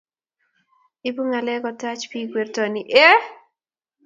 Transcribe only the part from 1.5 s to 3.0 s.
kotaj biik wertoni